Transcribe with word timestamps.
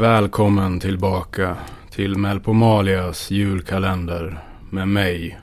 Välkommen 0.00 0.80
tillbaka 0.80 1.56
till 1.90 2.18
Melpomalias 2.18 3.30
julkalender 3.30 4.44
med 4.70 4.88
mig, 4.88 5.38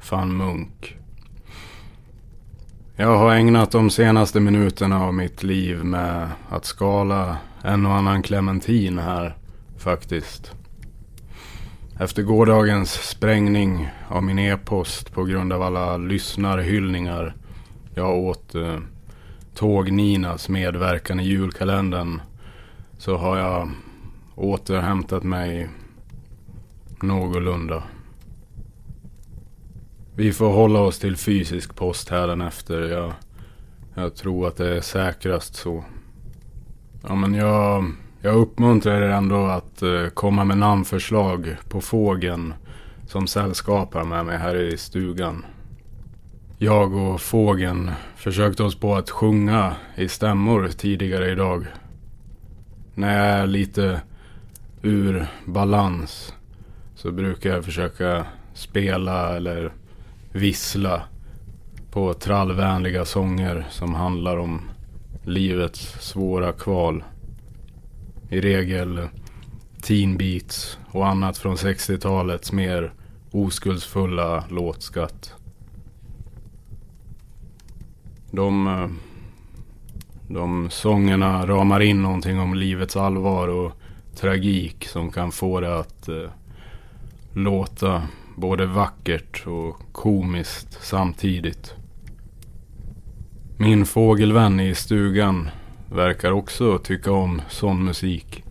Fan 0.00 0.36
Munk. 0.36 0.96
Jag 2.96 3.18
har 3.18 3.34
ägnat 3.34 3.70
de 3.70 3.90
senaste 3.90 4.40
minuterna 4.40 5.04
av 5.04 5.14
mitt 5.14 5.42
liv 5.42 5.84
med 5.84 6.28
att 6.48 6.64
skala 6.64 7.36
en 7.62 7.86
och 7.86 7.92
annan 7.92 8.22
clementin 8.22 8.98
här, 8.98 9.36
faktiskt. 9.78 10.52
Efter 12.00 12.22
gårdagens 12.22 12.92
sprängning 12.92 13.90
av 14.08 14.22
min 14.22 14.38
e-post 14.38 15.14
på 15.14 15.24
grund 15.24 15.52
av 15.52 15.62
alla 15.62 15.96
lyssnarhyllningar 15.96 17.34
jag 17.94 18.18
åt 18.18 18.54
eh, 18.54 18.78
Tåg-Ninas 19.54 20.48
medverkan 20.48 21.20
i 21.20 21.24
julkalendern 21.24 22.20
så 22.98 23.16
har 23.16 23.38
jag 23.38 23.70
återhämtat 24.34 25.22
mig 25.22 25.68
någorlunda. 27.02 27.82
Vi 30.16 30.32
får 30.32 30.52
hålla 30.52 30.80
oss 30.80 30.98
till 30.98 31.16
fysisk 31.16 31.74
post 31.74 32.12
efter. 32.12 32.80
Jag, 32.80 33.12
jag 33.94 34.14
tror 34.14 34.48
att 34.48 34.56
det 34.56 34.76
är 34.76 34.80
säkrast 34.80 35.54
så. 35.54 35.84
Ja 37.02 37.14
men 37.14 37.34
jag, 37.34 37.92
jag 38.20 38.34
uppmuntrar 38.34 39.02
er 39.02 39.08
ändå 39.08 39.46
att 39.46 39.82
eh, 39.82 40.06
komma 40.14 40.44
med 40.44 40.58
namnförslag 40.58 41.56
på 41.68 41.80
fågeln 41.80 42.54
som 43.06 43.26
sällskapar 43.26 44.04
med 44.04 44.26
mig 44.26 44.38
här 44.38 44.56
i 44.56 44.76
stugan. 44.76 45.44
Jag 46.58 46.94
och 46.94 47.20
fågeln 47.20 47.90
försökte 48.16 48.62
oss 48.62 48.74
på 48.74 48.94
att 48.96 49.10
sjunga 49.10 49.76
i 49.96 50.08
stämmor 50.08 50.68
tidigare 50.68 51.30
idag. 51.30 51.66
När 52.94 53.16
jag 53.16 53.38
är 53.38 53.46
lite 53.46 54.00
ur 54.84 55.26
balans 55.46 56.34
så 56.94 57.12
brukar 57.12 57.50
jag 57.50 57.64
försöka 57.64 58.26
spela 58.54 59.36
eller 59.36 59.72
vissla 60.32 61.02
på 61.90 62.14
trallvänliga 62.14 63.04
sånger 63.04 63.66
som 63.70 63.94
handlar 63.94 64.36
om 64.36 64.60
livets 65.22 65.96
svåra 66.00 66.52
kval. 66.52 67.04
I 68.30 68.40
regel 68.40 69.08
teen 69.82 70.16
beats 70.16 70.78
och 70.90 71.08
annat 71.08 71.38
från 71.38 71.56
60-talets 71.56 72.52
mer 72.52 72.92
oskuldsfulla 73.30 74.44
låtskatt. 74.50 75.34
De, 78.30 78.66
eh, 78.66 78.88
de 80.28 80.70
sångerna 80.70 81.46
ramar 81.46 81.80
in 81.80 82.02
någonting 82.02 82.40
om 82.40 82.54
livets 82.54 82.96
allvar 82.96 83.48
och 83.48 83.72
tragik 84.16 84.88
som 84.88 85.12
kan 85.12 85.32
få 85.32 85.60
det 85.60 85.78
att 85.78 86.08
eh, 86.08 86.30
låta 87.32 88.02
både 88.36 88.66
vackert 88.66 89.46
och 89.46 89.92
komiskt 89.92 90.78
samtidigt. 90.80 91.74
Min 93.56 93.86
fågelvän 93.86 94.60
i 94.60 94.74
stugan 94.74 95.48
verkar 95.90 96.30
också 96.32 96.78
tycka 96.78 97.12
om 97.12 97.42
sån 97.48 97.84
musik. 97.84 98.44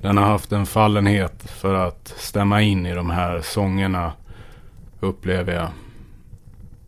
Den 0.00 0.16
har 0.16 0.24
haft 0.24 0.52
en 0.52 0.66
fallenhet 0.66 1.50
för 1.50 1.74
att 1.74 2.14
stämma 2.16 2.62
in 2.62 2.86
i 2.86 2.94
de 2.94 3.10
här 3.10 3.40
sångerna, 3.40 4.12
upplever 5.00 5.54
jag. 5.54 5.68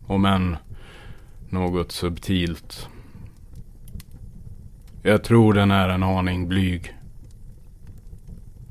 Om 0.07 0.25
än 0.25 0.57
något 1.49 1.91
subtilt. 1.91 2.87
Jag 5.01 5.23
tror 5.23 5.53
den 5.53 5.71
är 5.71 5.89
en 5.89 6.03
aning 6.03 6.47
blyg. 6.47 6.93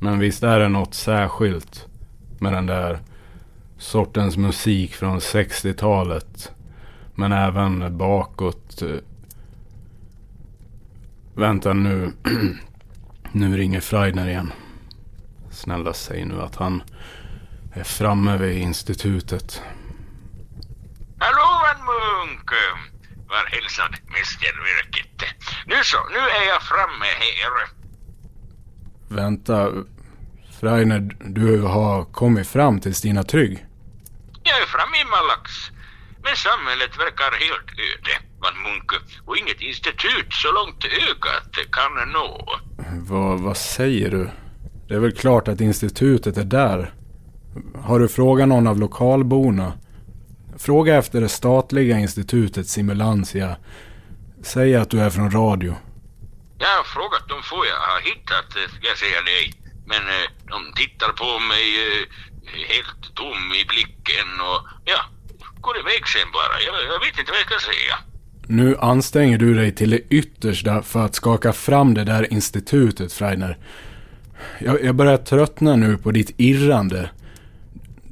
Men 0.03 0.19
visst 0.19 0.43
är 0.43 0.59
det 0.59 0.69
något 0.69 0.95
särskilt 0.95 1.87
med 2.39 2.53
den 2.53 2.67
där 2.67 2.99
sortens 3.79 4.37
musik 4.37 4.95
från 4.95 5.19
60-talet. 5.19 6.53
Men 7.15 7.33
även 7.33 7.99
bakåt. 7.99 8.83
Eh, 8.83 8.97
vänta 11.35 11.73
nu. 11.73 12.12
nu 13.33 13.57
ringer 13.57 13.81
Freidner 13.81 14.29
igen. 14.29 14.53
Snälla 15.51 15.93
säg 15.93 16.25
nu 16.25 16.41
att 16.41 16.57
han 16.57 16.83
är 17.73 17.85
framme 17.85 18.37
vid 18.37 18.59
institutet. 18.59 19.62
Hallå 21.19 21.62
Van 21.62 21.87
Munk! 21.87 22.51
Var 23.29 23.47
hälsad 23.47 23.95
mästerverket. 24.07 25.25
Nu 25.67 25.77
så, 25.83 25.99
nu 26.11 26.19
är 26.19 26.49
jag 26.49 26.62
framme 26.62 27.05
här. 27.05 27.81
Vänta, 29.12 29.73
Freiner, 30.61 31.17
du 31.21 31.61
har 31.61 32.05
kommit 32.05 32.49
fram 32.49 32.81
till 32.81 32.95
Stina 32.95 33.23
Trygg? 33.23 33.67
Jag 34.43 34.62
är 34.62 34.67
framme 34.67 34.97
i 34.97 35.05
Malax. 35.05 35.50
Men 36.25 36.37
samhället 36.37 36.99
verkar 36.99 37.31
helt 37.47 37.71
öde, 37.89 38.15
Van 38.41 38.62
Munke. 38.62 38.97
Och 39.25 39.37
inget 39.37 39.61
institut 39.61 40.33
så 40.33 40.53
långt 40.53 40.84
ögat 40.84 41.53
kan 41.71 42.12
nå. 42.12 42.47
Vad, 43.09 43.41
vad 43.41 43.56
säger 43.56 44.11
du? 44.11 44.31
Det 44.89 44.95
är 44.95 44.99
väl 44.99 45.12
klart 45.12 45.49
att 45.49 45.61
institutet 45.61 46.37
är 46.37 46.44
där. 46.44 46.94
Har 47.83 47.99
du 47.99 48.09
frågat 48.09 48.49
någon 48.49 48.67
av 48.67 48.79
lokalborna? 48.79 49.73
Fråga 50.59 50.97
efter 50.97 51.21
det 51.21 51.29
statliga 51.29 51.99
institutet 51.99 52.69
Simulantia. 52.69 53.56
Säg 54.43 54.77
att 54.77 54.91
du 54.91 55.00
är 55.00 55.11
från 55.11 55.31
radio. 55.31 55.75
Jag 56.65 56.73
har 56.78 56.84
frågat 56.97 57.25
de 57.28 57.43
få 57.50 57.59
jag 57.73 57.81
har 57.93 58.00
hittat, 58.11 58.49
eh, 58.59 58.69
ska 58.75 58.84
jag 58.93 58.99
säga 59.05 59.21
nej. 59.33 59.45
Men 59.91 60.03
eh, 60.17 60.27
de 60.53 60.59
tittar 60.81 61.12
på 61.23 61.31
mig 61.53 61.67
eh, 61.84 62.03
helt 62.73 63.03
tom 63.21 63.43
i 63.61 63.62
blicken 63.73 64.28
och 64.49 64.61
ja, 64.84 65.00
går 65.61 65.77
iväg 65.83 66.03
sen 66.15 66.28
bara. 66.39 66.55
Jag, 66.67 66.75
jag 66.95 67.00
vet 67.06 67.19
inte 67.19 67.31
vad 67.33 67.41
jag 67.41 67.50
ska 67.50 67.71
säga. 67.73 67.95
Nu 68.47 68.77
anstränger 68.77 69.39
du 69.39 69.55
dig 69.55 69.75
till 69.75 69.91
det 69.91 70.00
yttersta 70.09 70.83
för 70.83 71.05
att 71.05 71.15
skaka 71.15 71.53
fram 71.53 71.95
det 71.95 72.05
där 72.05 72.33
institutet, 72.33 73.12
Freiner. 73.12 73.59
Jag, 74.59 74.84
jag 74.84 74.94
börjar 74.94 75.17
tröttna 75.17 75.77
nu 75.77 75.97
på 75.97 76.11
ditt 76.11 76.34
irrande. 76.37 77.11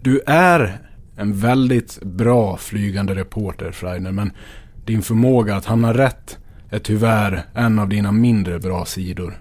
Du 0.03 0.21
är 0.27 0.79
en 1.17 1.41
väldigt 1.41 1.99
bra 2.03 2.57
flygande 2.57 3.15
reporter, 3.15 3.73
Freiner, 3.73 4.13
men 4.13 4.33
din 4.85 5.03
förmåga 5.03 5.57
att 5.57 5.67
hamna 5.67 5.95
rätt 5.95 6.40
är 6.71 6.79
tyvärr 6.79 7.45
en 7.55 7.79
av 7.79 7.89
dina 7.89 8.13
mindre 8.13 8.59
bra 8.59 8.85
sidor. 8.85 9.39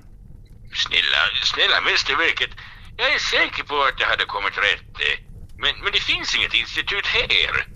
Snälla, 0.74 1.22
snälla 1.44 1.82
mästerverket. 1.92 2.50
Jag 2.98 3.14
är 3.14 3.20
säker 3.20 3.64
på 3.64 3.76
att 3.84 4.00
jag 4.00 4.08
hade 4.08 4.26
kommit 4.26 4.58
rätt. 4.58 4.92
Men, 5.58 5.84
men 5.84 5.92
det 5.92 6.00
finns 6.00 6.36
inget 6.36 6.54
institut 6.54 7.06
här. 7.06 7.68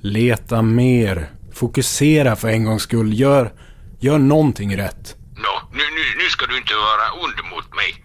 Leta 0.00 0.62
mer. 0.62 1.30
Fokusera 1.54 2.36
för 2.36 2.48
en 2.48 2.64
gångs 2.64 2.82
skull. 2.82 3.20
Gör, 3.20 3.52
gör 4.00 4.18
någonting 4.18 4.76
rätt. 4.76 5.16
Nå, 5.36 5.54
nu, 5.72 5.84
nu, 5.96 6.04
nu 6.22 6.28
ska 6.30 6.46
du 6.46 6.56
inte 6.58 6.74
vara 6.74 7.12
ond 7.22 7.38
mot 7.52 7.74
mig. 7.74 8.04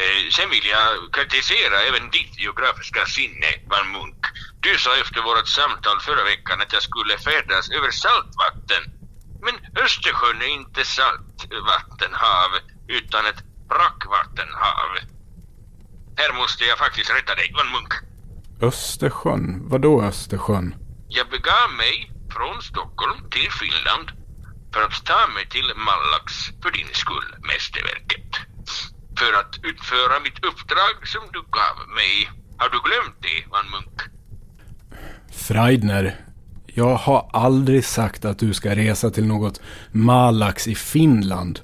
Eh, 0.00 0.30
sen 0.36 0.50
vill 0.50 0.66
jag 0.76 0.86
kritisera 1.14 1.76
även 1.88 2.10
ditt 2.10 2.34
geografiska 2.42 3.06
sinne, 3.06 3.50
Van 3.70 3.86
Munk. 3.92 4.22
Du 4.60 4.72
sa 4.78 4.90
efter 5.02 5.20
vårt 5.22 5.48
samtal 5.48 6.00
förra 6.00 6.24
veckan 6.24 6.60
att 6.60 6.72
jag 6.72 6.82
skulle 6.82 7.18
färdas 7.18 7.70
över 7.70 7.90
saltvatten. 7.90 8.82
Men 9.44 9.84
Östersjön 9.84 10.42
är 10.42 10.52
inte 10.60 10.84
saltvattenhav 10.84 12.50
utan 12.88 13.26
ett 13.26 13.42
brackvattenhav. 13.68 14.90
Här 16.16 16.32
måste 16.40 16.64
jag 16.64 16.78
faktiskt 16.78 17.10
rätta 17.10 17.34
dig, 17.34 17.52
Van 17.56 17.72
Munk. 17.72 17.92
Östersjön? 18.60 19.68
Vadå 19.68 20.02
Östersjön? 20.02 20.74
Jag 21.08 21.28
begav 21.28 21.68
mig 21.76 22.12
från 22.34 22.62
Stockholm 22.62 23.30
till 23.30 23.50
Finland 23.50 24.06
för 24.72 24.82
att 24.82 25.04
ta 25.04 25.26
mig 25.34 25.48
till 25.48 25.72
Malax 25.76 26.24
för 26.62 26.70
din 26.70 26.90
skull, 26.92 27.28
mästerverket. 27.50 28.30
För 29.18 29.32
att 29.40 29.54
utföra 29.62 30.20
mitt 30.20 30.44
uppdrag 30.44 30.96
som 31.12 31.22
du 31.32 31.40
gav 31.58 31.76
mig. 31.94 32.30
Har 32.58 32.68
du 32.68 32.78
glömt 32.88 33.18
det, 33.20 33.50
Van 33.50 33.70
Munk? 33.70 33.98
Freidner, 35.32 36.16
jag 36.74 36.94
har 36.94 37.28
aldrig 37.32 37.84
sagt 37.84 38.24
att 38.24 38.38
du 38.38 38.54
ska 38.54 38.76
resa 38.76 39.10
till 39.10 39.26
något 39.26 39.60
Malax 39.92 40.68
i 40.68 40.74
Finland. 40.74 41.60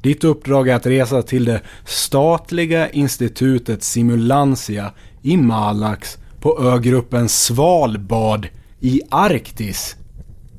Ditt 0.00 0.24
uppdrag 0.24 0.68
är 0.68 0.74
att 0.74 0.86
resa 0.86 1.22
till 1.22 1.44
det 1.44 1.60
statliga 1.84 2.90
institutet 2.90 3.82
Simulantia 3.82 4.92
i 5.22 5.36
Malax 5.36 6.18
på 6.40 6.62
ögruppen 6.62 7.28
Svalbard 7.28 8.48
i 8.80 9.02
Arktis. 9.10 9.96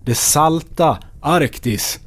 Det 0.06 0.16
salta 0.16 0.98
Arktis. 1.22 2.00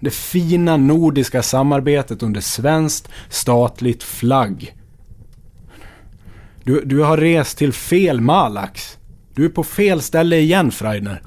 Det 0.00 0.10
fina 0.10 0.76
nordiska 0.76 1.42
samarbetet 1.42 2.22
under 2.22 2.40
svenskt 2.40 3.08
statligt 3.28 4.02
flagg. 4.02 4.76
Du, 6.64 6.84
du 6.84 6.98
har 6.98 7.16
rest 7.16 7.58
till 7.58 7.72
fel 7.72 8.20
Malax. 8.20 8.98
Du 9.34 9.44
är 9.44 9.48
på 9.48 9.64
fel 9.64 10.02
ställe 10.02 10.36
igen, 10.36 10.72
Freidner. 10.72 11.22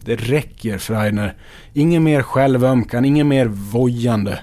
Det 0.00 0.16
räcker, 0.16 0.78
Freiner. 0.78 1.36
Ingen 1.74 2.04
mer 2.04 2.22
självömkan, 2.22 3.04
ingen 3.04 3.28
mer 3.28 3.46
vojande. 3.46 4.42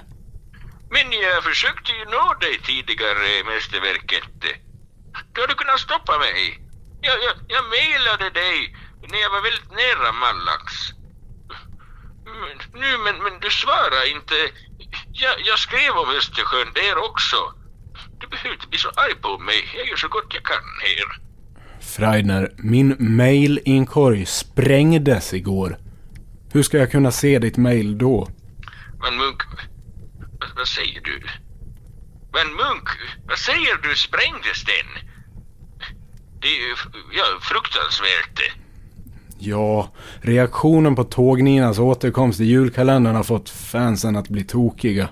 Men 0.90 1.12
jag 1.12 1.44
försökte 1.44 1.92
ju 1.92 2.04
nå 2.04 2.34
dig 2.40 2.60
tidigare, 2.70 3.44
mästerverket. 3.44 4.24
Du 5.32 5.40
hade 5.40 5.54
kunnat 5.54 5.80
stoppa 5.80 6.18
mig. 6.18 6.60
Jag, 7.00 7.16
jag, 7.26 7.34
jag 7.48 7.64
mejlade 7.76 8.30
dig 8.30 8.76
när 9.10 9.18
jag 9.18 9.30
var 9.30 9.42
väldigt 9.42 9.70
nära 9.70 10.12
Mallax. 10.12 10.64
Men, 12.24 12.80
nu, 12.80 12.98
men, 13.04 13.16
men 13.22 13.40
du 13.40 13.50
svarade 13.50 14.10
inte. 14.10 14.34
Jag, 15.12 15.34
jag 15.48 15.58
skrev 15.58 15.92
om 16.02 16.10
Östersjön 16.18 16.70
där 16.74 16.96
också. 17.10 17.36
Du 18.24 18.28
behöver 18.30 18.54
inte 18.54 18.68
bli 18.68 18.78
så 18.78 18.88
arg 18.88 19.14
på 19.14 19.38
mig. 19.38 19.64
Jag 19.76 19.88
gör 19.88 19.96
så 19.96 20.08
gott 20.08 20.34
jag 20.34 20.42
kan 20.42 20.64
här. 20.82 21.20
Freidner, 21.80 22.52
min 22.56 22.96
mailinkorg 22.98 24.26
sprängdes 24.26 25.34
igår. 25.34 25.78
Hur 26.52 26.62
ska 26.62 26.78
jag 26.78 26.90
kunna 26.90 27.10
se 27.10 27.38
ditt 27.38 27.56
mail 27.56 27.98
då? 27.98 28.28
Men 29.02 29.16
Munk, 29.16 29.42
vad, 30.40 30.50
vad 30.56 30.68
säger 30.68 31.00
du? 31.00 31.22
Men 32.32 32.46
Munk, 32.52 32.88
vad 33.28 33.38
säger 33.38 33.82
du 33.82 33.96
sprängdes 33.96 34.64
den? 34.64 35.08
Det 36.40 36.48
är 36.48 36.68
ju 36.68 36.74
ja, 37.12 37.24
fruktansvärt. 37.40 38.56
Ja, 39.38 39.92
reaktionen 40.20 40.94
på 40.94 41.04
Tågninas 41.04 41.78
återkomst 41.78 42.40
i 42.40 42.44
julkalendern 42.44 43.16
har 43.16 43.24
fått 43.24 43.50
fansen 43.50 44.16
att 44.16 44.28
bli 44.28 44.44
tokiga. 44.44 45.08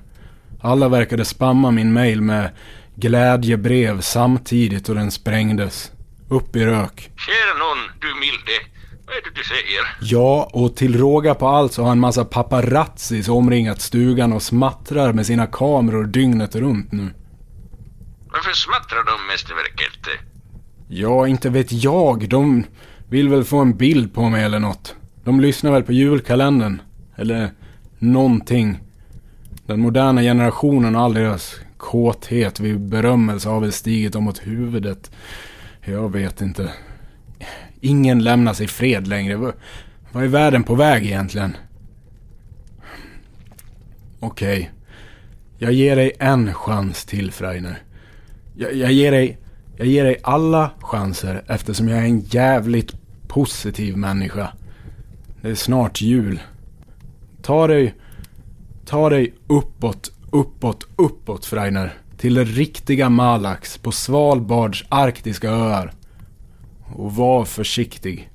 Alla 0.61 0.89
verkade 0.89 1.25
spamma 1.25 1.71
min 1.71 1.93
mail 1.93 2.21
med 2.21 2.51
glädjebrev 3.03 4.01
samtidigt 4.01 4.89
och 4.89 4.95
den 4.95 5.11
sprängdes. 5.11 5.93
Upp 6.29 6.57
i 6.57 6.65
rök. 6.65 7.11
Kära 7.17 7.59
någon, 7.59 7.79
du 8.01 8.21
milde. 8.21 8.57
Vad 9.07 9.17
är 9.17 9.23
det 9.23 9.31
du 9.35 9.45
säger? 9.45 9.97
Ja, 10.01 10.51
och 10.53 10.77
till 10.77 10.99
råga 10.99 11.35
på 11.35 11.49
allt 11.49 11.73
så 11.73 11.83
har 11.85 11.93
en 11.93 12.01
massa 12.01 12.25
paparazzis 12.25 13.29
omringat 13.29 13.81
stugan 13.81 14.33
och 14.33 14.43
smattrar 14.43 15.13
med 15.13 15.27
sina 15.27 15.47
kameror 15.47 16.05
dygnet 16.05 16.57
runt 16.57 16.93
nu. 16.93 17.11
Varför 18.33 18.53
smattrar 18.53 19.05
de 19.05 19.27
mästerverket? 19.33 20.21
Ja, 20.89 21.29
inte 21.29 21.51
vet 21.51 21.73
jag. 21.73 22.29
De 22.29 22.65
vill 23.09 23.29
väl 23.29 23.45
få 23.45 23.59
en 23.59 23.77
bild 23.77 24.15
på 24.15 24.29
mig 24.29 24.45
eller 24.45 24.59
något. 24.59 24.95
De 25.25 25.41
lyssnar 25.41 25.73
väl 25.73 25.83
på 25.83 25.93
julkalendern. 25.93 26.83
Eller 27.17 27.51
någonting. 27.99 28.81
Den 29.67 29.81
moderna 29.81 30.21
generationen 30.21 30.97
och 30.97 31.03
all 31.03 31.15
deras 31.15 31.61
kåthet 31.83 32.61
vid 32.61 32.81
berömmelse 32.81 33.49
har 33.49 33.61
väl 33.61 33.73
stigit 33.73 34.13
dem 34.13 34.29
åt 34.29 34.47
huvudet. 34.47 35.11
Jag 35.85 36.13
vet 36.13 36.41
inte. 36.41 36.73
Ingen 37.81 38.25
lämnar 38.25 38.55
sig 38.55 38.67
fred 38.67 39.07
längre. 39.07 39.53
Vad 40.13 40.25
är 40.25 40.29
världen 40.29 40.63
på 40.63 40.75
väg 40.75 41.07
egentligen? 41.07 41.57
Okej. 44.21 44.59
Okay. 44.59 44.69
Jag 45.59 45.73
ger 45.73 45.97
dig 45.97 46.13
en 46.19 46.55
chans 46.55 47.05
till, 47.05 47.33
Freiner. 47.33 47.83
Jag, 48.57 48.75
jag, 48.75 48.93
ger 48.93 49.13
dig, 49.13 49.39
jag 49.77 49.87
ger 49.87 50.05
dig 50.05 50.17
alla 50.23 50.71
chanser 50.81 51.45
eftersom 51.47 51.89
jag 51.89 51.99
är 51.99 52.05
en 52.05 52.21
jävligt 52.21 52.95
positiv 53.29 53.97
människa. 53.97 54.53
Det 55.41 55.51
är 55.51 55.55
snart 55.55 56.01
jul. 56.01 56.41
Ta 57.43 57.67
dig, 57.67 57.95
ta 58.85 59.11
dig 59.11 59.35
uppåt, 59.47 60.11
uppåt, 60.33 60.87
uppåt, 60.97 61.45
Freiner. 61.45 61.95
Till 62.17 62.35
det 62.35 62.45
riktiga 62.45 63.09
Malax 63.09 63.79
på 63.79 63.93
Svalbards 63.93 64.85
arktiska 64.89 65.51
öar. 65.51 65.93
Och 66.95 67.15
var 67.15 67.45
försiktig. 67.45 68.31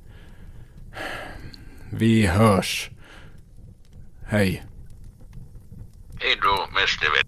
Vi 1.90 2.26
hörs. 2.26 2.90
Hej. 4.24 4.64
Hej 6.20 6.38
då, 6.42 6.68
mästervän. 6.74 7.24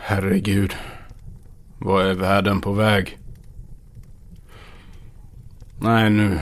Herregud. 0.00 0.76
Vad 1.78 2.06
är 2.06 2.14
världen 2.14 2.60
på 2.60 2.72
väg? 2.72 3.18
Nej, 5.80 6.10
nu, 6.10 6.38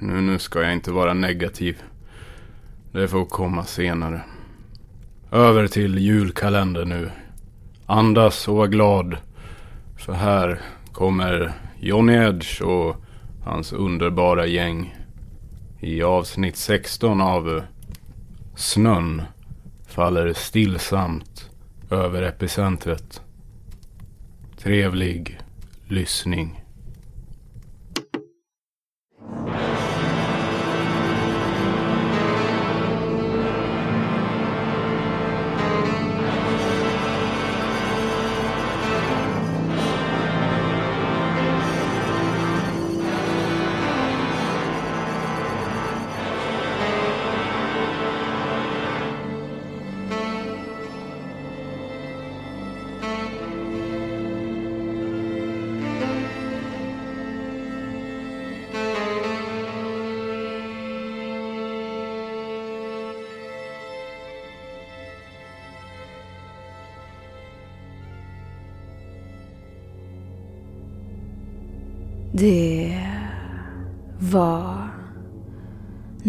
nu, 0.00 0.20
nu 0.20 0.38
ska 0.38 0.62
jag 0.62 0.72
inte 0.72 0.92
vara 0.92 1.14
negativ. 1.14 1.82
Det 2.92 3.08
får 3.08 3.24
komma 3.24 3.64
senare. 3.64 4.22
Över 5.32 5.66
till 5.66 5.98
julkalendern 5.98 6.88
nu. 6.88 7.10
Andas 7.86 8.48
och 8.48 8.56
var 8.56 8.66
glad. 8.66 9.16
För 9.96 10.12
här 10.12 10.60
kommer 10.92 11.52
Johnny 11.80 12.12
Edge 12.12 12.62
och 12.62 12.96
hans 13.44 13.72
underbara 13.72 14.46
gäng. 14.46 14.96
I 15.80 16.02
avsnitt 16.02 16.56
16 16.56 17.20
av 17.20 17.62
Snön 18.56 19.22
faller 19.86 20.32
stillsamt 20.32 21.50
över 21.90 22.22
epicentret. 22.22 23.22
Trevlig 24.58 25.38
lyssning. 25.88 26.60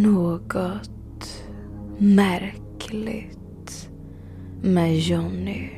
Något 0.02 1.44
märkligt 1.98 3.90
med 4.62 4.98
Johnny. 4.98 5.70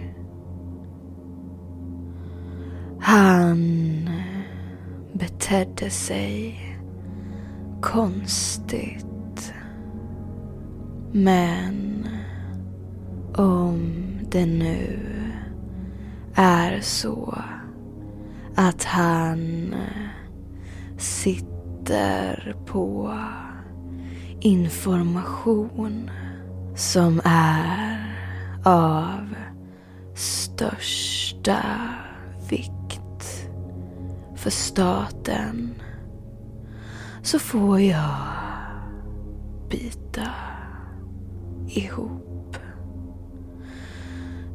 Han 3.00 4.10
betedde 5.14 5.90
sig 5.90 6.60
konstigt. 7.82 9.54
Men 11.12 12.08
om 13.36 13.92
det 14.32 14.46
nu 14.46 15.00
är 16.36 16.80
så 16.82 17.38
att 18.56 18.84
han 18.84 19.76
sitter 20.98 22.56
på 22.66 23.14
information 24.42 26.12
som 26.76 27.22
är 27.24 28.16
av 28.66 29.36
största 30.16 31.60
vikt 32.50 33.48
för 34.36 34.50
staten 34.50 35.74
så 37.24 37.40
får 37.40 37.82
jag 37.82 38.18
bita 39.70 40.28
ihop. 41.68 42.58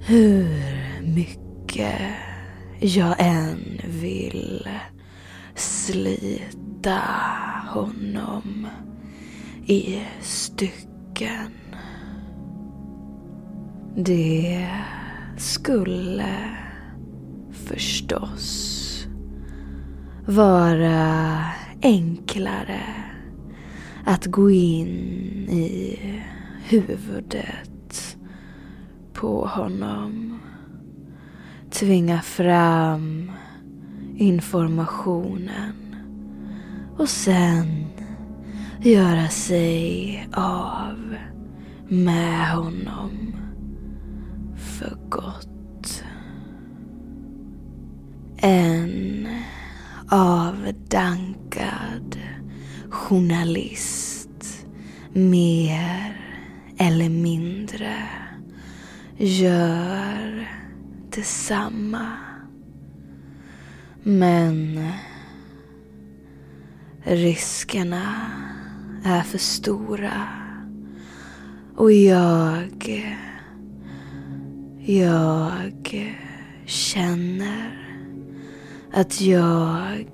Hur 0.00 0.48
mycket 1.02 2.00
jag 2.80 3.14
än 3.18 3.80
vill 3.84 4.68
slita 5.54 7.02
honom 7.68 8.66
i 9.66 10.02
stycken. 10.20 11.52
Det 13.96 14.68
skulle 15.36 16.34
förstås 17.52 19.06
vara 20.26 21.44
enklare 21.82 22.82
att 24.04 24.26
gå 24.26 24.50
in 24.50 25.48
i 25.48 25.98
huvudet 26.64 28.16
på 29.12 29.46
honom. 29.46 30.40
Tvinga 31.70 32.20
fram 32.20 33.32
informationen 34.16 35.96
och 36.96 37.08
sen 37.08 37.86
göra 38.86 39.28
sig 39.28 40.28
av 40.32 41.16
med 41.88 42.50
honom 42.50 43.36
för 44.56 44.96
gott. 45.08 46.04
En 48.36 49.28
avdankad 50.08 51.56
journalist 52.90 54.66
mer 55.12 56.20
eller 56.78 57.08
mindre 57.08 57.94
gör 59.16 60.48
detsamma. 61.10 62.06
Men 64.02 64.88
riskerna 67.02 68.02
är 69.06 69.22
för 69.22 69.38
stora 69.38 70.28
och 71.76 71.92
jag, 71.92 73.04
jag 74.86 76.14
känner 76.64 77.78
att 78.92 79.20
jag 79.20 80.06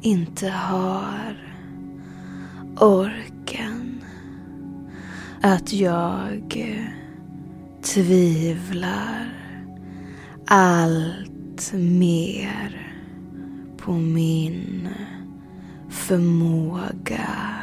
inte 0.00 0.48
har 0.48 1.36
orken. 2.80 4.04
Att 5.40 5.72
jag 5.72 6.66
tvivlar 7.82 9.34
allt 10.46 11.72
mer 11.74 12.94
på 13.76 13.92
min 13.92 14.88
förmåga 15.88 17.57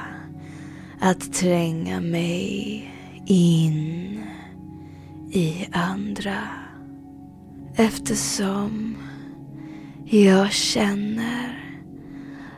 att 1.00 1.34
tränga 1.34 2.02
mig 2.02 2.92
in 3.26 4.24
i 5.32 5.68
andra. 5.72 6.38
Eftersom 7.76 8.96
jag 10.06 10.52
känner 10.52 11.66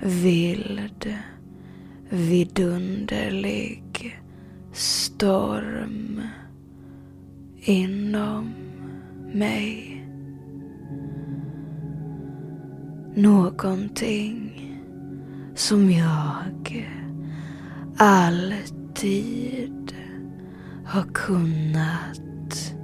vild, 0.02 1.14
vidunderlig 2.12 3.82
storm 4.72 6.22
inom 7.60 8.54
mig. 9.32 10.04
Någonting 13.14 14.68
som 15.54 15.90
jag 15.90 16.88
alltid 17.96 19.94
har 20.86 21.04
kunnat 21.14 22.74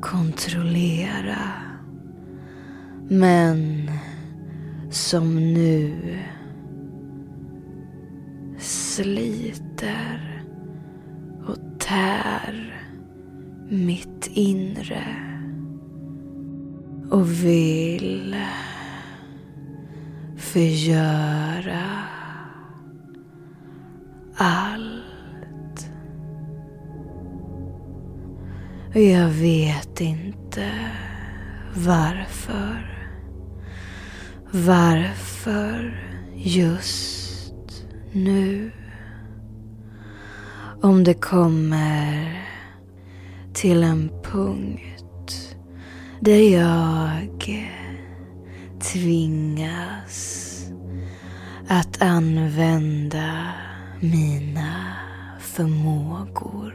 kontrollera. 0.00 1.52
Men 3.08 3.90
som 4.90 5.52
nu 5.52 5.94
sliter 8.58 10.44
och 11.46 11.78
tär 11.78 12.82
mitt 13.68 14.26
inre 14.26 15.04
och 17.10 17.30
vill 17.44 18.36
förgöra 20.36 21.82
allt. 24.36 25.90
Och 28.94 29.00
jag 29.02 29.28
vet 29.28 30.00
inte 30.00 30.70
varför. 31.74 32.92
Varför 34.50 36.00
just 36.34 37.25
nu? 38.12 38.70
Om 40.82 41.04
det 41.04 41.14
kommer 41.14 42.42
till 43.52 43.82
en 43.82 44.10
punkt 44.22 45.56
där 46.20 46.52
jag 46.52 47.66
tvingas 48.92 50.52
att 51.68 52.02
använda 52.02 53.52
mina 54.00 54.96
förmågor 55.40 56.74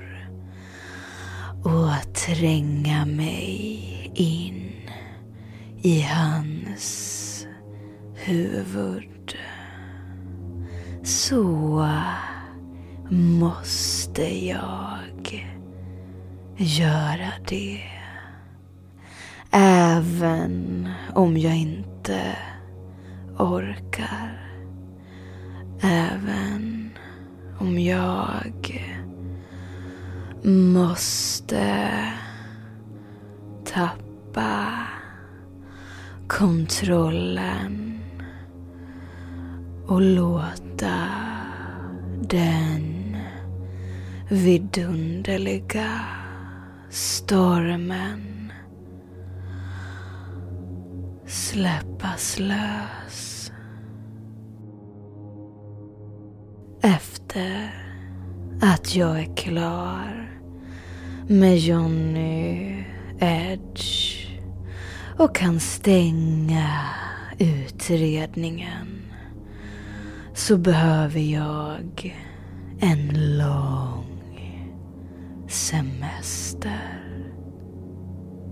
och 1.64 2.14
tränga 2.14 3.06
mig 3.06 4.12
in 4.16 4.72
i 5.82 6.02
hans 6.02 7.48
huvud. 8.16 9.21
Så 11.04 11.88
måste 13.10 14.46
jag 14.46 15.48
göra 16.58 17.32
det. 17.48 17.82
Även 19.52 20.90
om 21.14 21.38
jag 21.38 21.58
inte 21.58 22.38
orkar. 23.38 24.42
Även 25.82 26.90
om 27.60 27.80
jag 27.80 28.82
måste 30.44 31.90
tappa 33.66 34.88
kontrollen 36.28 37.91
och 39.88 40.02
låta 40.02 41.08
den 42.30 43.18
vidunderliga 44.30 46.00
stormen 46.90 48.52
släppas 51.26 52.40
lös. 52.40 53.52
Efter 56.82 57.74
att 58.62 58.96
jag 58.96 59.20
är 59.20 59.36
klar 59.36 60.42
med 61.28 61.58
Johnny 61.58 62.84
Edge 63.20 64.28
och 65.18 65.36
kan 65.36 65.60
stänga 65.60 66.70
utredningen 67.40 69.01
så 70.34 70.58
behöver 70.58 71.20
jag 71.20 72.16
en 72.80 73.38
lång 73.38 74.12
semester. 75.48 77.04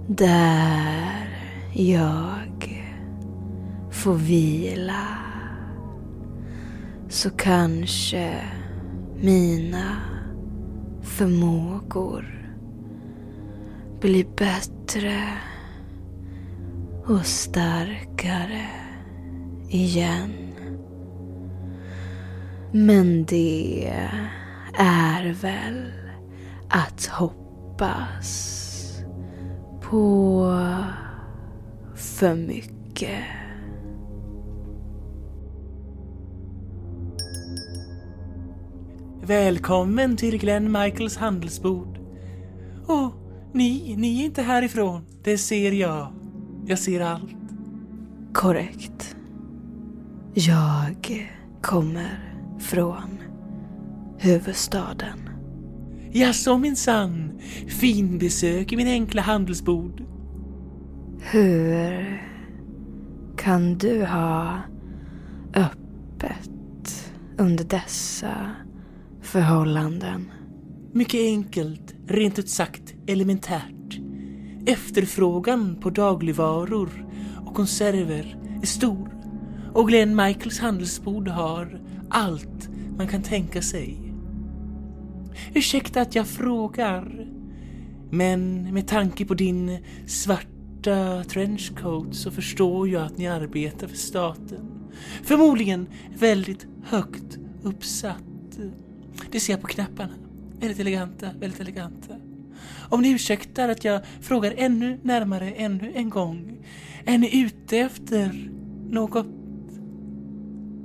Där 0.07 1.29
jag 1.74 2.86
får 3.91 4.15
vila. 4.15 5.07
Så 7.09 7.29
kanske 7.29 8.36
mina 9.21 9.98
förmågor 11.01 12.53
blir 14.01 14.25
bättre 14.38 15.24
och 17.05 17.25
starkare 17.25 18.67
igen. 19.69 20.38
Men 22.71 23.25
det 23.25 23.93
är 24.77 25.33
väl 25.33 25.91
att 26.69 27.05
hoppas 27.05 28.45
på 29.81 30.45
för 31.95 32.35
mycket. 32.35 33.23
Välkommen 39.21 40.17
till 40.17 40.38
Glenn 40.39 40.71
Michaels 40.71 41.17
handelsbord. 41.17 41.99
Åh, 42.88 43.09
ni, 43.53 43.95
ni 43.97 44.21
är 44.21 44.25
inte 44.25 44.41
härifrån. 44.41 45.05
Det 45.23 45.38
ser 45.38 45.71
jag. 45.71 46.13
Jag 46.65 46.79
ser 46.79 47.01
allt. 47.01 47.35
Korrekt. 48.33 49.15
Jag 50.33 51.29
kommer 51.61 52.28
från 52.59 53.19
huvudstaden. 54.17 55.29
Jaså 56.11 56.57
minsann, 56.57 57.39
finbesök 57.67 58.73
i 58.73 58.75
min 58.75 58.87
enkla 58.87 59.21
handelsbod. 59.21 60.05
Hur 61.19 62.21
kan 63.37 63.77
du 63.77 64.05
ha 64.05 64.59
öppet 65.53 67.11
under 67.37 67.63
dessa 67.63 68.51
förhållanden? 69.21 70.31
Mycket 70.93 71.19
enkelt, 71.19 71.95
rent 72.07 72.39
ut 72.39 72.49
sagt 72.49 72.93
elementärt. 73.07 73.99
Efterfrågan 74.65 75.75
på 75.81 75.89
dagligvaror 75.89 76.89
och 77.45 77.55
konserver 77.55 78.37
är 78.61 78.65
stor 78.65 79.09
och 79.73 79.87
Glenn 79.87 80.15
Michaels 80.15 80.59
handelsbord 80.59 81.27
har 81.27 81.81
allt 82.09 82.69
man 82.97 83.07
kan 83.07 83.21
tänka 83.21 83.61
sig. 83.61 83.97
Ursäkta 85.53 86.01
att 86.01 86.15
jag 86.15 86.27
frågar, 86.27 87.27
men 88.11 88.73
med 88.73 88.87
tanke 88.87 89.25
på 89.25 89.33
din 89.33 89.77
svarta 90.07 91.23
trenchcoat 91.23 92.15
så 92.15 92.31
förstår 92.31 92.89
jag 92.89 93.03
att 93.03 93.17
ni 93.17 93.27
arbetar 93.27 93.87
för 93.87 93.97
staten. 93.97 94.89
Förmodligen 95.23 95.87
väldigt 96.19 96.67
högt 96.83 97.37
uppsatt. 97.63 98.59
Det 99.31 99.39
ser 99.39 99.53
jag 99.53 99.61
på 99.61 99.67
knapparna. 99.67 100.13
Väldigt 100.59 100.79
eleganta, 100.79 101.29
väldigt 101.39 101.59
eleganta. 101.59 102.15
Om 102.89 103.01
ni 103.01 103.11
ursäktar 103.11 103.69
att 103.69 103.83
jag 103.83 104.01
frågar 104.21 104.53
ännu 104.57 104.99
närmare 105.03 105.51
ännu 105.51 105.91
en 105.95 106.09
gång. 106.09 106.65
Är 107.05 107.17
ni 107.17 107.41
ute 107.41 107.77
efter 107.77 108.49
något? 108.89 109.38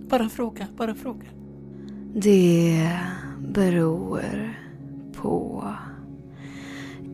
Bara 0.09 0.29
fråga, 0.29 0.67
bara 0.77 0.95
fråga. 0.95 1.27
Det 2.15 2.91
beror 3.39 4.55
på. 5.13 5.65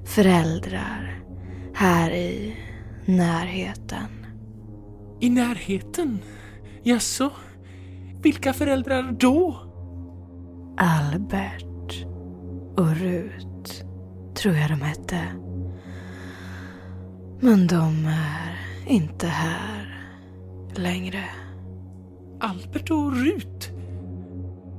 föräldrar 0.04 1.24
här 1.74 2.10
i 2.10 2.56
närheten. 3.04 4.26
I 5.20 5.30
närheten? 5.30 6.18
Jaså? 6.82 7.30
Vilka 8.22 8.52
föräldrar 8.52 9.16
då? 9.20 9.56
Albert 10.76 12.06
och 12.76 12.96
Rut, 12.96 13.84
tror 14.34 14.54
jag 14.54 14.70
de 14.70 14.80
hette. 14.80 15.20
Men 17.40 17.66
de 17.66 18.06
är 18.06 18.58
inte 18.86 19.26
här 19.26 20.08
längre. 20.74 21.24
Albert 22.40 22.90
och 22.90 23.16
Rut? 23.16 23.70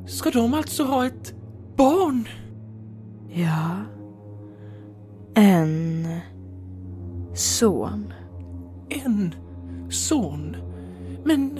Ska 0.07 0.29
de 0.29 0.53
alltså 0.53 0.83
ha 0.83 1.05
ett 1.05 1.36
barn? 1.77 2.27
Ja. 3.29 3.75
En 5.35 6.07
son. 7.33 8.13
En 8.89 9.35
son? 9.89 10.55
Men, 11.25 11.59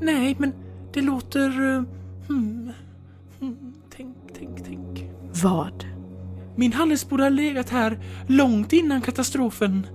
nej, 0.00 0.36
men 0.38 0.52
det 0.92 1.00
låter... 1.02 1.74
eh, 1.76 1.82
Hmm, 2.28 2.72
hmm, 3.40 3.72
tänk, 3.96 4.16
tänk, 4.38 4.64
tänk. 4.64 5.10
Vad? 5.42 5.84
Min 6.56 6.72
handelsbod 6.72 7.20
har 7.20 7.30
legat 7.30 7.70
här 7.70 7.98
långt 8.26 8.72
innan 8.72 9.00
katastrofen. 9.00 9.86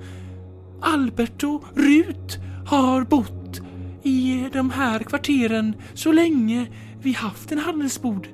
Albert 0.81 1.43
och 1.43 1.63
Rut 1.75 2.37
har 2.65 3.03
bott 3.03 3.61
i 4.03 4.45
de 4.53 4.69
här 4.69 4.99
kvarteren 4.99 5.75
så 5.93 6.11
länge 6.11 6.67
vi 7.01 7.11
haft 7.13 7.51
en 7.51 7.57
handelsbod. 7.57 8.27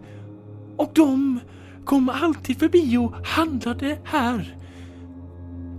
Och 0.79 0.91
de 0.93 1.39
kom 1.85 2.09
alltid 2.09 2.59
förbi 2.59 2.97
och 2.97 3.13
handlade 3.27 3.97
här. 4.03 4.57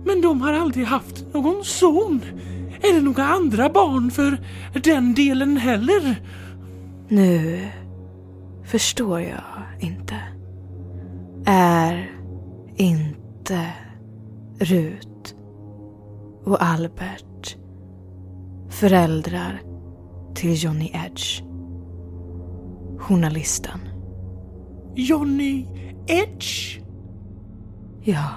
Men 0.05 0.21
de 0.21 0.41
har 0.41 0.53
aldrig 0.53 0.85
haft 0.85 1.33
någon 1.33 1.63
son. 1.63 2.21
Eller 2.81 3.01
några 3.01 3.23
andra 3.23 3.69
barn 3.69 4.11
för 4.11 4.37
den 4.83 5.13
delen 5.13 5.57
heller. 5.57 6.21
Nu 7.07 7.67
förstår 8.65 9.21
jag 9.21 9.43
inte. 9.79 10.15
Är 11.45 12.11
inte 12.75 13.73
Rut 14.59 15.35
och 16.43 16.63
Albert 16.63 17.57
föräldrar 18.69 19.61
till 20.35 20.63
Johnny 20.63 20.91
Edge? 20.93 21.41
Journalisten. 22.99 23.90
Johnny 24.95 25.67
Edge? 26.07 26.81
Ja. 28.03 28.29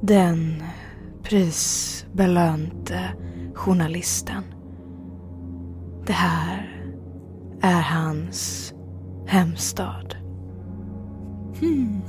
Den 0.00 0.62
prisbelönte 1.22 3.00
journalisten. 3.54 4.44
Det 6.06 6.12
här 6.12 6.84
är 7.62 7.80
hans 7.80 8.72
hemstad. 9.26 10.16
Hmm. 11.60 12.00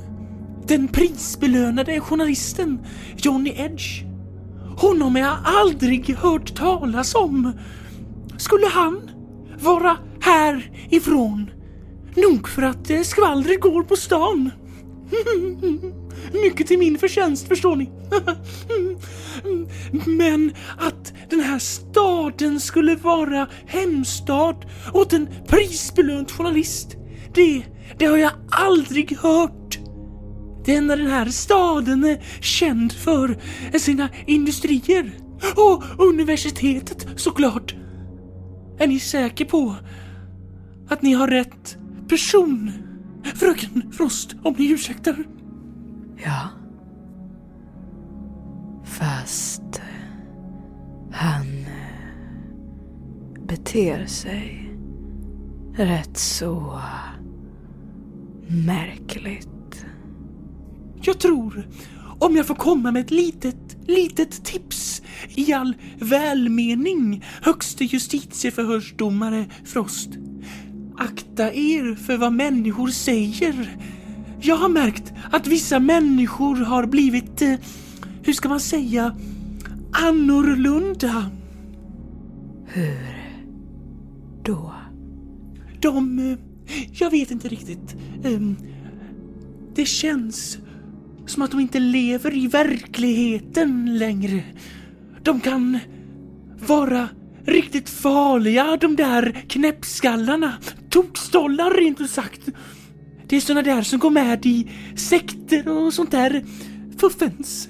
Den 0.66 0.88
prisbelönade 0.88 2.00
journalisten 2.00 2.78
Johnny 3.16 3.50
Edge. 3.56 4.04
Honom 4.76 5.14
har 5.14 5.22
jag 5.22 5.38
aldrig 5.44 6.16
hört 6.16 6.56
talas 6.56 7.14
om. 7.14 7.52
Skulle 8.36 8.66
han 8.66 9.10
vara 9.60 9.96
härifrån? 10.20 11.50
Nog 12.16 12.48
för 12.48 12.62
att 12.62 12.90
eh, 12.90 13.00
skvallret 13.00 13.60
går 13.60 13.82
på 13.82 13.96
stan. 13.96 14.50
Mycket 16.32 16.66
till 16.66 16.78
min 16.78 16.98
förtjänst 16.98 17.48
förstår 17.48 17.76
ni. 17.76 17.90
Men 20.06 20.52
att 20.78 21.12
den 21.30 21.40
här 21.40 21.58
staden 21.58 22.60
skulle 22.60 22.96
vara 22.96 23.48
hemstad 23.66 24.66
åt 24.92 25.12
en 25.12 25.28
prisbelönt 25.48 26.30
journalist. 26.30 26.96
Det, 27.34 27.62
det 27.98 28.06
har 28.06 28.16
jag 28.16 28.32
aldrig 28.50 29.18
hört. 29.18 29.78
Det 30.64 30.74
enda 30.74 30.96
den 30.96 31.10
här 31.10 31.26
staden 31.26 32.04
är 32.04 32.22
känd 32.40 32.92
för 32.92 33.38
är 33.72 33.78
sina 33.78 34.08
industrier. 34.26 35.12
Och 35.56 35.82
universitetet 35.98 37.06
såklart. 37.16 37.74
Är 38.78 38.86
ni 38.86 39.00
säker 39.00 39.44
på 39.44 39.76
att 40.88 41.02
ni 41.02 41.12
har 41.12 41.28
rätt 41.28 41.76
person? 42.08 42.72
Fröken 43.34 43.92
Frost, 43.92 44.36
om 44.42 44.54
ni 44.58 44.70
ursäktar. 44.70 45.24
Ja. 46.24 46.48
Fast 48.84 49.80
han 51.12 51.46
eh, 51.46 53.42
beter 53.46 54.06
sig 54.06 54.72
rätt 55.76 56.16
så 56.16 56.80
märkligt. 58.48 59.86
Jag 61.02 61.20
tror, 61.20 61.68
om 62.18 62.36
jag 62.36 62.46
får 62.46 62.54
komma 62.54 62.92
med 62.92 63.00
ett 63.00 63.10
litet, 63.10 63.76
litet 63.86 64.44
tips 64.44 65.02
i 65.28 65.52
all 65.52 65.74
välmening, 65.98 67.24
högste 67.42 67.84
justitieförhörsdomare 67.84 69.46
Frost. 69.64 70.10
Akta 70.98 71.52
er 71.52 71.94
för 71.94 72.16
vad 72.16 72.32
människor 72.32 72.88
säger. 72.88 73.76
Jag 74.40 74.56
har 74.56 74.68
märkt 74.68 75.12
att 75.32 75.46
vissa 75.46 75.78
människor 75.78 76.56
har 76.56 76.86
blivit, 76.86 77.42
eh, 77.42 77.54
hur 78.22 78.32
ska 78.32 78.48
man 78.48 78.60
säga, 78.60 79.16
annorlunda. 79.92 81.30
Hur 82.66 83.16
då? 84.44 84.74
De, 85.80 86.18
eh, 86.18 86.38
jag 86.92 87.10
vet 87.10 87.30
inte 87.30 87.48
riktigt. 87.48 87.96
Ehm, 88.24 88.56
Det 89.74 89.84
känns 89.86 90.58
som 91.26 91.42
att 91.42 91.50
de 91.50 91.60
inte 91.60 91.78
lever 91.78 92.34
i 92.36 92.46
verkligheten 92.46 93.98
längre. 93.98 94.44
De 95.22 95.40
kan 95.40 95.78
vara 96.66 97.08
riktigt 97.46 97.88
farliga, 97.88 98.76
de 98.80 98.96
där 98.96 99.44
knäppskallarna. 99.48 100.52
Tokstollar 100.90 101.70
rent 101.70 102.00
ut 102.00 102.10
sagt. 102.10 102.40
Det 103.26 103.36
är 103.36 103.40
såna 103.40 103.62
där 103.62 103.82
som 103.82 103.98
går 103.98 104.10
med 104.10 104.46
i 104.46 104.70
sekter 104.96 105.68
och 105.68 105.94
sånt 105.94 106.10
där 106.10 106.44
fuffens. 106.98 107.68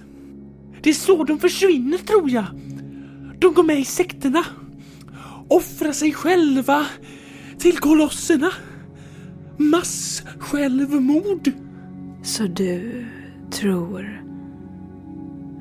Det 0.82 0.90
är 0.90 0.94
så 0.94 1.24
de 1.24 1.38
försvinner 1.38 1.98
tror 1.98 2.30
jag. 2.30 2.44
De 3.38 3.54
går 3.54 3.62
med 3.62 3.78
i 3.80 3.84
sekterna. 3.84 4.44
Offrar 5.48 5.92
sig 5.92 6.12
själva 6.12 6.86
till 7.58 7.78
kolosserna. 7.78 8.50
Mass-självmord. 9.56 11.52
Så 12.22 12.42
du 12.42 13.04
tror 13.50 14.22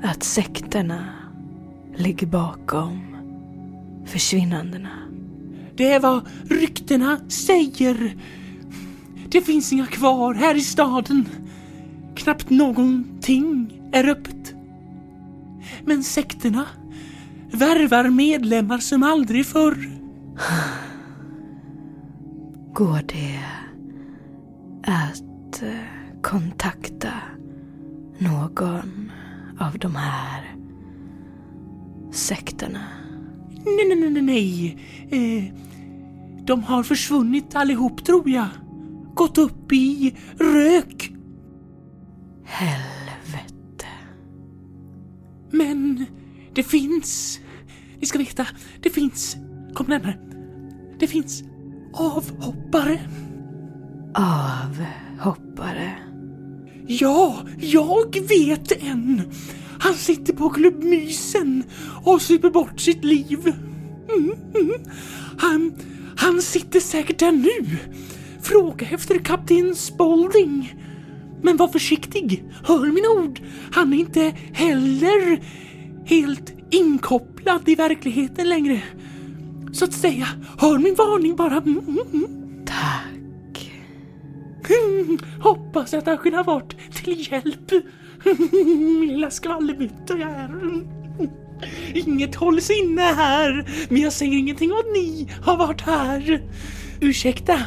att 0.04 0.24
sekterna 0.24 1.06
ligger 1.96 2.28
bakom 2.28 3.15
försvinnandena? 4.06 4.90
Det 5.76 5.92
är 5.92 6.00
vad 6.00 6.28
ryktena 6.50 7.20
säger. 7.30 8.16
Det 9.30 9.42
finns 9.42 9.74
inga 9.74 9.86
kvar 9.86 10.34
här 10.34 10.56
i 10.56 10.62
staden. 10.62 11.26
Knappt 12.16 12.50
någonting 12.50 13.82
är 13.92 14.10
öppet. 14.10 14.56
Men 15.86 16.04
sekterna 16.04 16.66
värvar 17.52 18.10
medlemmar 18.10 18.78
som 18.78 19.04
aldrig 19.04 19.46
förr. 19.46 19.90
Går 22.74 23.02
det 23.08 23.40
att 24.92 25.62
eh, 25.62 26.22
kontakta 26.22 27.14
någon 28.18 29.12
av 29.60 29.78
de 29.80 29.96
här 29.96 30.56
sekterna? 32.12 33.05
Nej, 33.66 33.96
nej, 33.96 34.10
nej, 34.10 34.22
nej. 34.22 34.78
Eh, 35.10 35.54
de 36.46 36.64
har 36.64 36.84
försvunnit 36.84 37.56
allihop 37.56 38.06
tror 38.06 38.30
jag. 38.30 38.48
Gått 39.14 39.38
upp 39.38 39.74
i 39.74 40.16
rök. 40.38 41.12
Helvete. 42.46 43.86
Men 45.52 46.06
det 46.54 46.64
finns. 46.64 47.40
Ni 48.00 48.06
ska 48.06 48.20
veta, 48.20 48.48
det 48.82 48.90
finns. 48.90 49.38
Kom 49.74 49.86
närmare. 49.88 50.20
Det 51.00 51.08
finns 51.08 51.44
avhoppare. 51.94 53.00
Avhoppare. 54.14 55.92
Ja, 56.88 57.38
jag 57.58 58.28
vet 58.30 58.72
en. 58.84 59.22
Han 59.80 59.94
sitter 59.94 60.34
på 60.34 60.50
Klubb 60.50 60.84
Mysen 60.84 61.64
och 62.04 62.22
super 62.22 62.50
bort 62.50 62.80
sitt 62.80 63.04
liv. 63.04 63.54
Mm, 64.18 64.32
mm. 64.56 64.82
Han, 65.38 65.74
han 66.18 66.42
sitter 66.42 66.80
säkert 66.80 67.20
där 67.20 67.32
nu. 67.32 67.78
Fråga 68.42 68.88
efter 68.90 69.20
kapten 69.20 69.76
Spalding. 69.76 70.74
Men 71.42 71.58
var 71.58 71.68
försiktig, 71.68 72.44
hör 72.64 72.92
mina 72.92 73.26
ord. 73.26 73.40
Han 73.72 73.94
är 73.94 73.98
inte 73.98 74.34
heller 74.54 75.44
helt 76.06 76.54
inkopplad 76.72 77.70
i 77.70 77.76
verkligheten 77.76 78.50
längre. 78.50 78.82
Så 79.74 79.86
att 79.86 79.94
säga, 79.94 80.28
hör 80.58 80.78
min 80.78 80.96
varning 80.96 81.36
bara. 81.36 81.58
Mm. 81.58 82.66
Tack. 82.66 83.72
Hoppas 85.40 85.94
att 85.94 86.08
jag 86.08 86.22
kunde 86.22 86.38
ha 86.38 86.44
varit 86.44 86.94
till 86.94 87.32
hjälp. 87.32 87.72
Lilla 89.08 89.32
skvallerbytta 89.32 90.18
jag 90.18 90.30
är. 90.32 90.82
Inget 91.94 92.36
hålls 92.36 92.70
inne 92.70 93.02
här, 93.02 93.70
men 93.90 94.02
jag 94.02 94.14
säger 94.14 94.38
ingenting 94.38 94.72
om 94.72 94.78
att 94.78 94.94
ni 94.94 95.30
har 95.42 95.58
varit 95.58 95.82
här. 95.82 96.44
Ursäkta, 97.02 97.60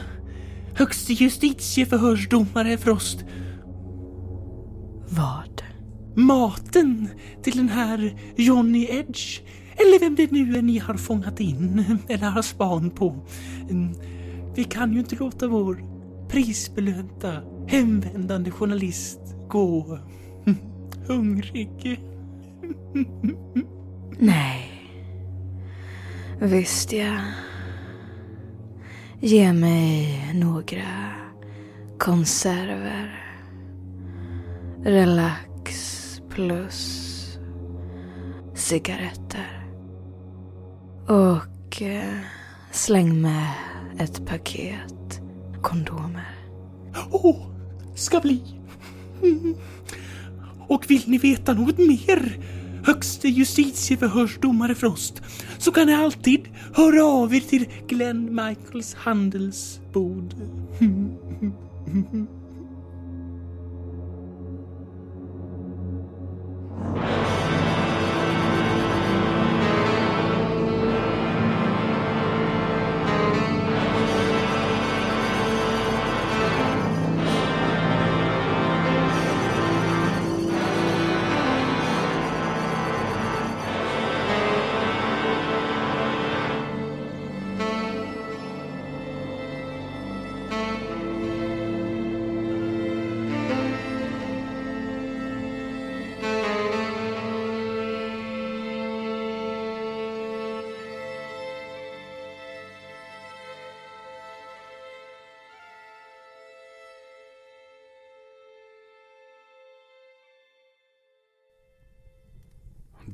högste 0.74 1.12
justitieförhörsdomare 1.12 2.78
Frost. 2.78 3.24
Vad? 5.08 5.62
Maten 6.16 7.08
till 7.42 7.56
den 7.56 7.68
här 7.68 8.16
Johnny 8.36 8.86
Edge, 8.90 9.40
eller 9.76 10.00
vem 10.00 10.14
det 10.14 10.30
nu 10.30 10.56
är 10.58 10.62
ni 10.62 10.78
har 10.78 10.94
fångat 10.94 11.40
in 11.40 11.98
eller 12.08 12.26
har 12.26 12.42
span 12.42 12.90
på. 12.90 13.26
Mm, 13.70 13.94
Vi 14.56 14.64
kan 14.64 14.92
ju 14.92 14.98
inte 14.98 15.16
låta 15.16 15.48
vår 15.48 15.82
prisbelönta 16.28 17.32
hemvändande 17.68 18.50
journalist 18.50 19.20
gå 19.48 19.98
hungrig. 21.06 22.00
Nej. 24.18 24.70
Visst 26.40 26.92
ja. 26.92 27.18
Ge 29.20 29.52
mig 29.52 30.20
några 30.34 31.12
konserver. 31.98 33.24
Relax 34.84 36.20
plus 36.28 37.08
cigaretter. 38.54 39.66
Och 41.06 41.82
eh, 41.82 42.20
släng 42.70 43.20
med 43.20 43.52
ett 43.98 44.26
paket 44.26 45.20
kondomer. 45.62 46.34
Åh, 47.10 47.46
ska 47.94 48.20
bli. 48.20 48.42
Mm. 49.22 49.54
Och 50.68 50.90
vill 50.90 51.02
ni 51.06 51.18
veta 51.18 51.54
något 51.54 51.78
mer, 51.78 52.38
högste 52.86 53.28
justitieförhörsdomare 53.28 54.74
Frost, 54.74 55.22
så 55.58 55.72
kan 55.72 55.86
ni 55.86 55.94
alltid 55.94 56.48
höra 56.74 57.04
av 57.04 57.34
er 57.34 57.40
till 57.40 57.66
Glenn 57.88 58.34
Michaels 58.34 58.94
handelsbod. 58.94 60.34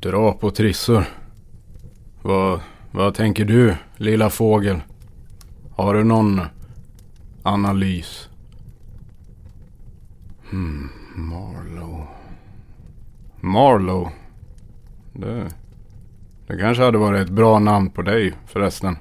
dra 0.00 0.32
på 0.32 0.50
trissor. 0.50 1.04
Vad, 2.22 2.60
vad 2.90 3.14
tänker 3.14 3.44
du, 3.44 3.76
lilla 3.96 4.30
fågel? 4.30 4.80
Har 5.76 5.94
du 5.94 6.04
någon 6.04 6.40
analys? 7.42 8.28
Hmm, 10.50 10.88
Marlow. 11.14 12.06
Marlow? 13.40 14.08
Det, 15.12 15.48
det 16.46 16.58
kanske 16.58 16.84
hade 16.84 16.98
varit 16.98 17.26
ett 17.26 17.32
bra 17.32 17.58
namn 17.58 17.90
på 17.90 18.02
dig 18.02 18.32
förresten. 18.46 18.96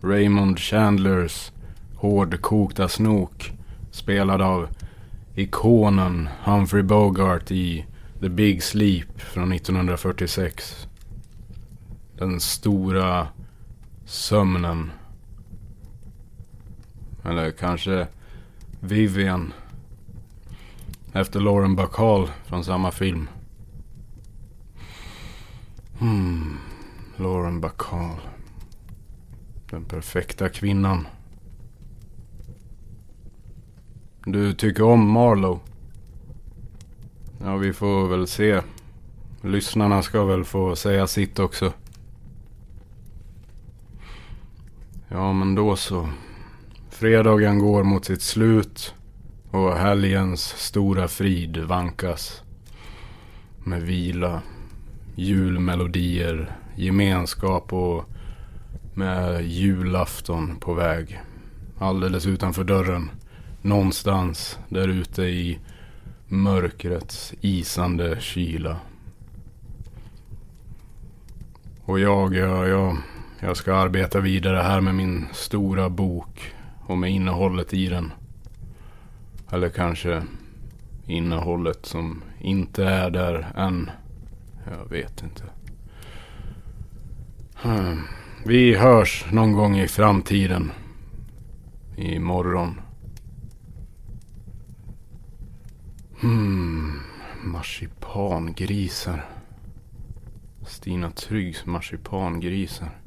Raymond 0.00 0.58
Chandlers 0.58 1.52
hårdkokta 1.96 2.88
snok. 2.88 3.52
Spelad 3.90 4.42
av 4.42 4.68
ikonen 5.34 6.28
Humphrey 6.44 6.82
Bogart 6.82 7.50
i 7.50 7.86
The 8.22 8.28
Big 8.28 8.62
Sleep 8.62 9.20
från 9.20 9.52
1946. 9.52 10.86
Den 12.18 12.40
stora 12.40 13.28
sömnen. 14.04 14.90
Eller 17.24 17.50
kanske 17.50 18.06
Vivian. 18.80 19.52
Efter 21.12 21.40
Lauren 21.40 21.76
Bacall 21.76 22.30
från 22.44 22.64
samma 22.64 22.90
film. 22.90 23.28
Hmm. 25.98 26.58
Lauren 27.16 27.60
Bacall. 27.60 28.20
Den 29.70 29.84
perfekta 29.84 30.48
kvinnan. 30.48 31.06
Du 34.24 34.54
tycker 34.54 34.82
om 34.82 35.10
Marlowe? 35.10 35.60
Ja, 37.44 37.56
vi 37.56 37.72
får 37.72 38.08
väl 38.08 38.26
se. 38.26 38.60
Lyssnarna 39.40 40.02
ska 40.02 40.24
väl 40.24 40.44
få 40.44 40.76
säga 40.76 41.06
sitt 41.06 41.38
också. 41.38 41.72
Ja, 45.08 45.32
men 45.32 45.54
då 45.54 45.76
så. 45.76 46.08
Fredagen 46.90 47.58
går 47.58 47.82
mot 47.82 48.04
sitt 48.04 48.22
slut 48.22 48.94
och 49.50 49.76
helgens 49.76 50.42
stora 50.42 51.08
frid 51.08 51.56
vankas. 51.56 52.42
Med 53.64 53.82
vila, 53.82 54.42
julmelodier, 55.14 56.56
gemenskap 56.76 57.72
och 57.72 58.04
med 58.94 59.44
julafton 59.46 60.56
på 60.56 60.74
väg. 60.74 61.20
Alldeles 61.78 62.26
utanför 62.26 62.64
dörren. 62.64 63.10
Någonstans 63.62 64.58
där 64.68 64.88
ute 64.88 65.22
i 65.22 65.58
mörkrets 66.32 67.34
isande 67.40 68.16
kyla. 68.20 68.76
Och 71.84 72.00
jag, 72.00 72.34
jag, 72.34 72.68
jag, 72.68 72.96
jag 73.40 73.56
ska 73.56 73.74
arbeta 73.74 74.20
vidare 74.20 74.56
här 74.56 74.80
med 74.80 74.94
min 74.94 75.26
stora 75.32 75.88
bok 75.88 76.54
och 76.86 76.98
med 76.98 77.10
innehållet 77.10 77.74
i 77.74 77.88
den. 77.88 78.12
Eller 79.50 79.68
kanske 79.68 80.22
innehållet 81.06 81.86
som 81.86 82.22
inte 82.40 82.84
är 82.84 83.10
där 83.10 83.52
än. 83.56 83.90
Jag 84.70 84.90
vet 84.90 85.22
inte. 85.22 85.42
Hmm. 87.54 88.00
Vi 88.44 88.76
hörs 88.76 89.24
någon 89.32 89.52
gång 89.52 89.78
i 89.78 89.88
framtiden. 89.88 90.72
Imorgon. 91.96 92.80
Hmm, 96.22 97.00
marsipangrisar. 97.44 99.28
Stina 100.66 101.10
Tryggs 101.10 101.66
marsipangrisar. 101.66 103.00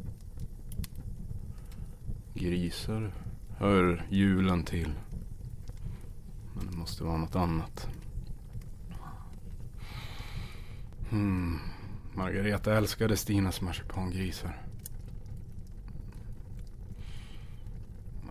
Grisar 2.34 3.14
hör 3.58 4.06
julen 4.10 4.64
till. 4.64 4.94
Men 6.54 6.68
det 6.72 6.78
måste 6.78 7.04
vara 7.04 7.18
något 7.18 7.36
annat. 7.36 7.88
Hmm. 11.10 11.60
Margareta 12.14 12.78
älskade 12.78 13.18
Stinas 13.18 13.62
marsipangrisar. 13.62 14.62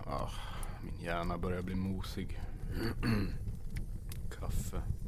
Ah, 0.07 0.31
min 0.83 1.05
hjärna 1.05 1.39
börjar 1.39 1.63
bli 1.63 1.75
mosig. 1.75 2.41
off. 4.45 4.75
Uh, 4.75 5.04